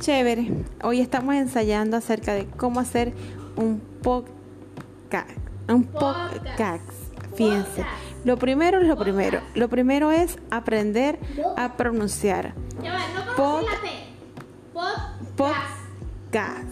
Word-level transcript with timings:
Chévere. 0.00 0.52
Hoy 0.82 1.00
estamos 1.00 1.34
ensayando 1.34 1.96
acerca 1.96 2.34
de 2.34 2.46
cómo 2.46 2.78
hacer 2.78 3.12
un 3.56 3.80
podcast. 4.02 5.28
Un 5.68 5.84
podcast. 5.84 6.84
Fíjense. 7.34 7.84
Lo 8.24 8.36
primero 8.36 8.80
es 8.80 8.86
lo 8.86 8.96
primero. 8.96 9.40
Lo 9.54 9.68
primero 9.68 10.12
es 10.12 10.38
aprender 10.50 11.18
a 11.56 11.76
pronunciar. 11.76 12.54
No. 12.76 13.36
Podcast. 13.36 13.84
Podcast. 15.36 16.64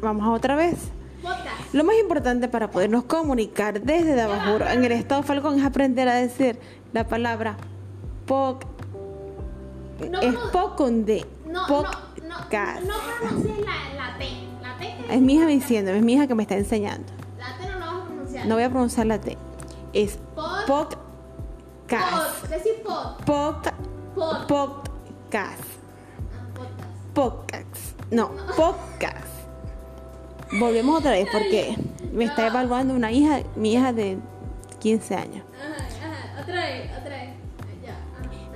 Vamos 0.00 0.26
a 0.26 0.30
otra 0.30 0.56
vez. 0.56 0.76
Podcast. 1.22 1.74
Lo 1.74 1.84
más 1.84 1.96
importante 2.00 2.48
para 2.48 2.70
podernos 2.70 3.04
comunicar 3.04 3.82
desde 3.82 4.14
Dabajuro 4.14 4.66
en 4.66 4.82
el 4.84 4.92
estado 4.92 5.22
Falcón 5.22 5.58
es 5.58 5.64
aprender 5.64 6.08
a 6.08 6.14
decir 6.14 6.58
la 6.92 7.06
palabra. 7.06 7.56
No, 10.08 10.20
es 10.20 10.32
no. 10.32 10.50
poc 10.52 10.76
con 10.76 11.04
D. 11.04 11.26
No, 11.46 11.66
no, 12.38 12.80
no, 12.80 12.94
no 12.94 12.94
pronuncies 13.20 13.58
la, 13.58 13.94
la 14.12 14.18
T. 14.18 14.26
La 14.62 14.76
T 14.78 14.94
que 15.06 15.14
Es 15.14 15.20
mi 15.20 15.34
hija 15.34 15.46
diciendo, 15.46 15.90
es 15.92 16.02
mi 16.02 16.14
hija 16.14 16.26
que 16.26 16.34
me 16.34 16.42
está 16.42 16.56
enseñando. 16.56 17.12
La 17.38 17.56
T 17.58 17.66
no 17.72 17.78
la 17.78 17.86
vas 17.86 17.94
a 18.02 18.06
pronunciar. 18.06 18.46
No 18.46 18.54
voy 18.54 18.64
a 18.64 18.70
pronunciar 18.70 19.06
la 19.06 19.20
T. 19.20 19.36
Es 19.92 20.18
Pod- 20.34 20.66
podcast. 20.66 22.40
Pod. 22.42 22.48
Decir 22.50 22.72
pod. 22.84 23.24
Pod. 23.24 24.46
Podcast. 24.48 25.62
Ah, 26.32 26.54
podcast. 26.54 27.14
Podcast. 27.14 28.00
No, 28.10 28.30
podcast. 28.56 29.26
Volvemos 30.58 30.98
otra 30.98 31.12
vez 31.12 31.28
porque 31.30 31.76
me 32.12 32.24
está 32.24 32.46
evaluando 32.48 32.94
una 32.94 33.12
hija, 33.12 33.40
mi 33.56 33.72
hija 33.74 33.92
de 33.92 34.18
15 34.80 35.14
años. 35.14 35.44
Ajá, 35.56 35.76
ajá. 35.76 36.42
Otra 36.42 36.54
vez, 36.54 36.90
otra 36.98 37.08
vez. 37.16 37.30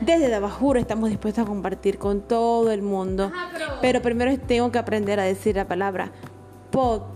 Desde 0.05 0.29
Dabajuro 0.29 0.79
estamos 0.81 1.09
dispuestos 1.11 1.45
a 1.45 1.47
compartir 1.47 1.99
con 1.99 2.21
todo 2.23 2.71
el 2.73 2.83
mundo. 2.83 3.31
Ajá, 3.35 3.49
pero- 3.53 3.67
Pero 3.81 4.03
primero 4.03 4.39
tengo 4.41 4.71
que 4.73 4.79
aprender 4.79 5.21
a 5.21 5.23
decir 5.25 5.57
la 5.57 5.67
palabra 5.67 6.11
podcast. 6.71 7.15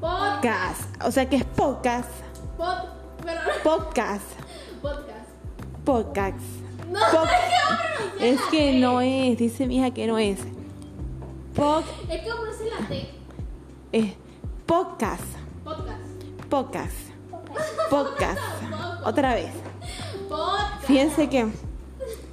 Podcast. 0.00 1.02
O 1.04 1.10
sea 1.10 1.28
que 1.28 1.36
es 1.36 1.44
podcast. 1.44 2.08
Pod. 2.56 2.74
Pero. 3.22 3.40
Podcast. 3.62 4.24
Podcast. 4.80 5.28
Podcast. 5.84 6.38
No, 6.90 6.98
Pod- 6.98 7.28
es 7.28 8.18
que 8.18 8.30
Es 8.30 8.40
que 8.50 8.72
no 8.78 9.00
es, 9.02 9.36
dice 9.38 9.66
mi 9.66 9.76
hija 9.78 9.90
que 9.92 10.06
no 10.06 10.18
es. 10.18 10.40
Pod, 11.54 11.84
Es 12.08 12.20
que 12.22 12.28
va 12.28 12.34
a 12.34 12.40
pronunciar 12.40 12.80
la 12.80 12.88
T. 12.88 13.08
es 13.92 14.14
podcast. 14.66 15.22
Podcast. 15.64 16.48
Podcast. 16.48 16.96
Podcast. 17.90 18.40
Otra 19.04 19.34
vez. 19.34 19.50
Podcast. 20.28 20.84
Fíjense 20.86 21.28
que 21.28 21.46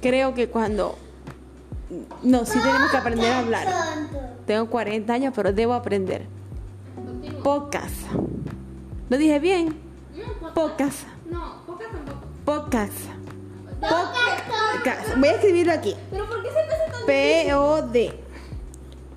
creo 0.00 0.34
que 0.34 0.48
cuando... 0.48 0.96
No, 2.22 2.44
sí 2.44 2.58
tenemos 2.60 2.90
que 2.90 2.96
aprender 2.96 3.32
a 3.32 3.38
hablar. 3.38 3.66
Tengo 4.46 4.68
40 4.68 5.12
años, 5.12 5.32
pero 5.34 5.52
debo 5.52 5.74
aprender. 5.74 6.26
Podcast. 7.42 7.94
¿Lo 9.08 9.16
dije 9.16 9.38
bien? 9.38 9.78
No, 10.14 10.52
Podcast. 10.52 11.06
No, 11.30 11.62
podcast 11.66 11.92
tampoco. 11.92 12.18
Podcast. 12.44 12.92
Podcast. 13.80 15.16
Voy 15.18 15.28
a 15.28 15.32
escribirlo 15.32 15.72
aquí. 15.72 15.94
Pero 16.10 16.26
¿por 16.28 16.42
qué 16.42 16.50
se 16.50 16.58
hace 16.60 16.92
tan 16.92 17.06
P-O-D. 17.06 18.20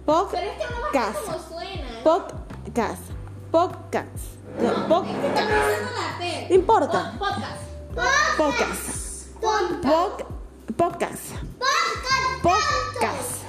Pero 0.05 0.23
es 0.23 0.29
que 0.31 0.37
no 0.63 0.81
va 0.81 1.13
como 1.13 1.39
suena. 1.39 2.03
Podcast. 2.03 3.01
Podcast. 3.51 4.23
No, 4.61 5.05
importa. 6.49 7.13
Po- 7.17 7.25
Podcast. 8.37 9.35
Podcast. 9.41 10.40
Poc- 10.81 10.97
Podcast. 10.97 11.35
Podcast. 12.41 13.43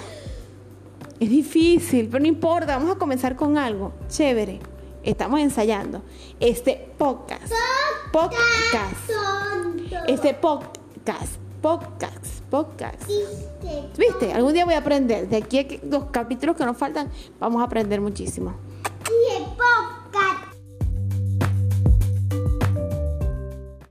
Es 1.18 1.30
difícil, 1.30 2.06
pero 2.10 2.20
no 2.20 2.28
importa. 2.28 2.76
Vamos 2.76 2.94
a 2.94 2.98
comenzar 2.98 3.36
con 3.36 3.56
algo 3.56 3.94
chévere. 4.10 4.60
Estamos 5.02 5.40
ensayando. 5.40 6.02
Este 6.38 6.92
podcast. 6.98 7.50
Podcast. 8.12 9.10
Este 10.08 10.34
podcast. 10.34 11.38
Podcast. 11.62 12.26
Podcast. 12.50 13.08
¿Viste? 13.96 14.30
Algún 14.34 14.52
día 14.52 14.66
voy 14.66 14.74
a 14.74 14.78
aprender. 14.80 15.26
De 15.26 15.38
aquí 15.38 15.58
a 15.58 15.66
los 15.86 16.10
capítulos 16.10 16.54
que 16.54 16.66
nos 16.66 16.76
faltan, 16.76 17.10
vamos 17.40 17.62
a 17.62 17.64
aprender 17.64 18.02
muchísimo. 18.02 18.54